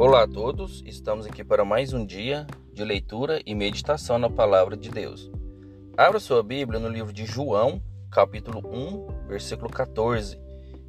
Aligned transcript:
Olá 0.00 0.22
a 0.22 0.26
todos, 0.26 0.82
estamos 0.86 1.26
aqui 1.26 1.44
para 1.44 1.62
mais 1.62 1.92
um 1.92 2.06
dia 2.06 2.46
de 2.72 2.82
leitura 2.82 3.42
e 3.44 3.54
meditação 3.54 4.18
na 4.18 4.30
palavra 4.30 4.74
de 4.74 4.88
Deus. 4.88 5.30
Abra 5.94 6.18
sua 6.18 6.42
Bíblia 6.42 6.80
no 6.80 6.88
livro 6.88 7.12
de 7.12 7.26
João, 7.26 7.82
capítulo 8.10 8.66
1, 8.66 9.28
versículo 9.28 9.68
14, 9.68 10.40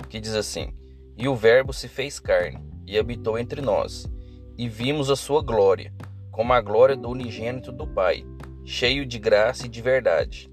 que 0.07 0.17
diz 0.17 0.33
assim: 0.33 0.73
E 1.17 1.27
o 1.27 1.35
Verbo 1.35 1.73
se 1.73 1.89
fez 1.89 2.21
carne 2.21 2.63
e 2.87 2.97
habitou 2.97 3.37
entre 3.37 3.59
nós, 3.59 4.09
e 4.57 4.69
vimos 4.69 5.09
a 5.09 5.17
sua 5.17 5.43
glória, 5.43 5.93
como 6.31 6.53
a 6.53 6.61
glória 6.61 6.95
do 6.95 7.09
unigênito 7.09 7.69
do 7.69 7.85
Pai, 7.85 8.25
cheio 8.63 9.05
de 9.05 9.19
graça 9.19 9.65
e 9.65 9.69
de 9.69 9.81
verdade. 9.81 10.49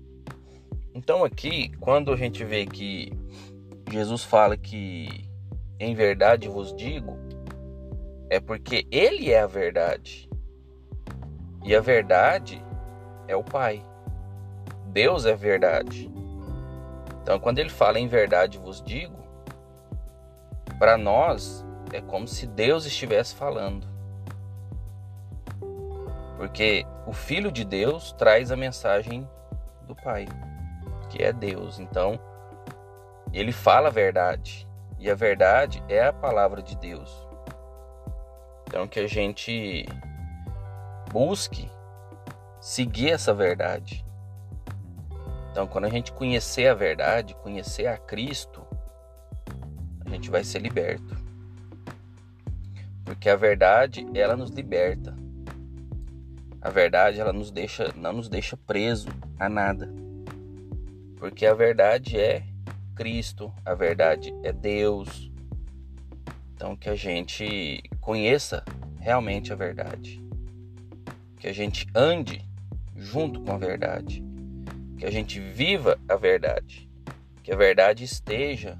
Então, 0.92 1.22
aqui, 1.24 1.70
quando 1.78 2.12
a 2.12 2.16
gente 2.16 2.42
vê 2.42 2.66
que 2.66 3.12
Jesus 3.88 4.24
fala 4.24 4.56
que 4.56 5.28
em 5.78 5.94
verdade 5.94 6.48
vos 6.48 6.74
digo, 6.74 7.27
é 8.30 8.40
porque 8.40 8.86
Ele 8.90 9.30
é 9.30 9.40
a 9.40 9.46
verdade. 9.46 10.28
E 11.64 11.74
a 11.74 11.80
verdade 11.80 12.64
é 13.26 13.36
o 13.36 13.44
Pai. 13.44 13.84
Deus 14.86 15.26
é 15.26 15.34
verdade. 15.34 16.10
Então, 17.22 17.38
quando 17.38 17.58
ele 17.58 17.68
fala 17.68 17.98
em 17.98 18.08
verdade 18.08 18.56
vos 18.56 18.82
digo, 18.82 19.18
para 20.78 20.96
nós 20.96 21.64
é 21.92 22.00
como 22.00 22.26
se 22.26 22.46
Deus 22.46 22.86
estivesse 22.86 23.34
falando. 23.34 23.86
Porque 26.38 26.86
o 27.06 27.12
Filho 27.12 27.52
de 27.52 27.64
Deus 27.64 28.12
traz 28.12 28.50
a 28.50 28.56
mensagem 28.56 29.28
do 29.86 29.94
Pai, 29.94 30.26
que 31.10 31.22
é 31.22 31.32
Deus. 31.32 31.78
Então, 31.78 32.18
ele 33.32 33.52
fala 33.52 33.88
a 33.88 33.92
verdade. 33.92 34.66
E 34.98 35.10
a 35.10 35.14
verdade 35.14 35.82
é 35.88 36.02
a 36.02 36.12
palavra 36.12 36.62
de 36.62 36.76
Deus. 36.76 37.27
Então 38.68 38.86
que 38.86 39.00
a 39.00 39.06
gente 39.06 39.86
busque 41.10 41.70
seguir 42.60 43.12
essa 43.12 43.32
verdade. 43.32 44.04
Então 45.50 45.66
quando 45.66 45.86
a 45.86 45.90
gente 45.90 46.12
conhecer 46.12 46.68
a 46.68 46.74
verdade, 46.74 47.34
conhecer 47.36 47.86
a 47.86 47.96
Cristo, 47.96 48.62
a 50.04 50.10
gente 50.10 50.28
vai 50.28 50.44
ser 50.44 50.58
liberto. 50.58 51.16
Porque 53.06 53.30
a 53.30 53.36
verdade, 53.36 54.06
ela 54.14 54.36
nos 54.36 54.50
liberta. 54.50 55.16
A 56.60 56.68
verdade, 56.68 57.18
ela 57.18 57.32
nos 57.32 57.50
deixa, 57.50 57.90
não 57.96 58.12
nos 58.12 58.28
deixa 58.28 58.54
preso 58.54 59.08
a 59.38 59.48
nada. 59.48 59.90
Porque 61.16 61.46
a 61.46 61.54
verdade 61.54 62.20
é 62.20 62.44
Cristo, 62.94 63.50
a 63.64 63.74
verdade 63.74 64.30
é 64.42 64.52
Deus. 64.52 65.30
Então 66.58 66.74
que 66.74 66.88
a 66.88 66.96
gente 66.96 67.80
conheça 68.00 68.64
realmente 68.98 69.52
a 69.52 69.56
verdade. 69.56 70.20
Que 71.38 71.46
a 71.46 71.52
gente 71.52 71.86
ande 71.94 72.44
junto 72.96 73.40
com 73.40 73.52
a 73.52 73.56
verdade. 73.56 74.24
Que 74.96 75.06
a 75.06 75.10
gente 75.10 75.38
viva 75.38 75.96
a 76.08 76.16
verdade. 76.16 76.90
Que 77.44 77.52
a 77.52 77.56
verdade 77.56 78.02
esteja 78.02 78.76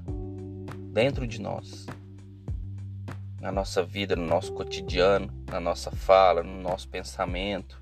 dentro 0.91 1.25
de 1.25 1.39
nós. 1.39 1.85
Na 3.39 3.49
nossa 3.49 3.81
vida, 3.81 4.13
no 4.13 4.25
nosso 4.25 4.51
cotidiano, 4.51 5.31
na 5.49 5.61
nossa 5.61 5.89
fala, 5.89 6.43
no 6.43 6.61
nosso 6.61 6.89
pensamento. 6.89 7.81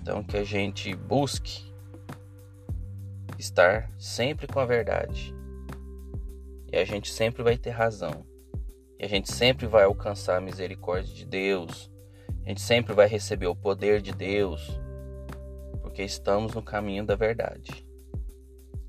Então 0.00 0.24
que 0.24 0.38
a 0.38 0.44
gente 0.44 0.94
busque 0.96 1.70
estar 3.38 3.90
sempre 3.98 4.46
com 4.46 4.60
a 4.60 4.64
verdade. 4.64 5.34
E 6.72 6.78
a 6.78 6.86
gente 6.86 7.12
sempre 7.12 7.42
vai 7.42 7.58
ter 7.58 7.68
razão. 7.68 8.29
E 9.00 9.04
a 9.06 9.08
gente 9.08 9.32
sempre 9.32 9.66
vai 9.66 9.84
alcançar 9.84 10.36
a 10.36 10.40
misericórdia 10.42 11.14
de 11.14 11.24
Deus. 11.24 11.90
A 12.44 12.50
gente 12.50 12.60
sempre 12.60 12.92
vai 12.92 13.08
receber 13.08 13.46
o 13.46 13.56
poder 13.56 14.02
de 14.02 14.12
Deus. 14.12 14.78
Porque 15.80 16.02
estamos 16.02 16.52
no 16.52 16.62
caminho 16.62 17.06
da 17.06 17.16
verdade. 17.16 17.86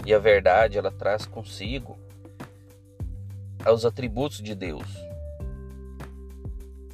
E 0.06 0.14
a 0.14 0.20
verdade, 0.20 0.78
ela 0.78 0.92
traz 0.92 1.26
consigo 1.26 1.98
os 3.74 3.86
atributos 3.86 4.42
de 4.42 4.54
Deus. 4.54 4.86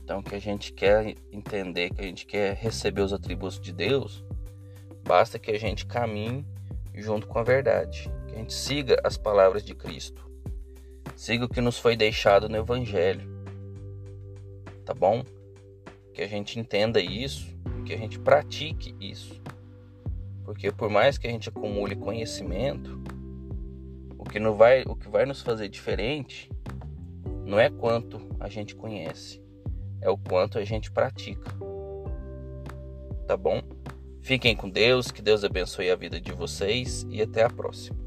Então, 0.04 0.22
que 0.22 0.36
a 0.36 0.40
gente 0.40 0.72
quer 0.72 1.16
entender, 1.32 1.90
que 1.90 2.02
a 2.02 2.04
gente 2.04 2.24
quer 2.24 2.54
receber 2.54 3.02
os 3.02 3.12
atributos 3.12 3.60
de 3.60 3.74
Deus, 3.74 4.24
basta 5.04 5.40
que 5.40 5.50
a 5.50 5.60
gente 5.60 5.88
caminhe 5.88 6.46
junto 6.94 7.26
com 7.26 7.40
a 7.40 7.44
verdade, 7.44 8.12
que 8.28 8.36
a 8.36 8.38
gente 8.38 8.54
siga 8.54 9.02
as 9.04 9.18
palavras 9.18 9.64
de 9.64 9.74
Cristo, 9.74 10.27
siga 11.18 11.46
o 11.46 11.50
que 11.50 11.60
nos 11.60 11.80
foi 11.80 11.98
deixado 11.98 12.48
no 12.48 12.56
Evangelho, 12.56 13.28
tá 14.86 14.94
bom? 14.94 15.24
Que 16.14 16.22
a 16.22 16.28
gente 16.28 16.60
entenda 16.60 17.02
isso, 17.02 17.58
que 17.86 17.92
a 17.92 17.98
gente 17.98 18.20
pratique 18.20 18.96
isso, 19.02 19.42
porque 20.46 20.72
por 20.72 20.92
mais 20.92 21.18
que 21.18 21.28
a 21.28 21.32
gente 21.32 21.50
acumule 21.50 21.96
conhecimento, 21.96 23.02
o 24.16 24.24
que, 24.24 24.40
não 24.40 24.54
vai, 24.54 24.84
o 24.84 24.96
que 24.96 25.10
vai 25.10 25.26
nos 25.26 25.42
fazer 25.42 25.70
diferente 25.70 26.52
não 27.44 27.60
é 27.60 27.70
quanto 27.70 28.22
a 28.40 28.48
gente 28.48 28.76
conhece, 28.76 29.42
é 30.00 30.10
o 30.10 30.18
quanto 30.18 30.60
a 30.60 30.64
gente 30.64 30.92
pratica. 30.92 31.52
Tá 33.26 33.36
bom? 33.36 33.62
Fiquem 34.22 34.56
com 34.56 34.70
Deus, 34.70 35.10
que 35.12 35.22
Deus 35.22 35.44
abençoe 35.44 35.90
a 35.90 35.96
vida 35.96 36.22
de 36.22 36.32
vocês 36.32 37.08
e 37.10 37.22
até 37.22 37.44
a 37.44 37.50
próxima. 37.50 38.07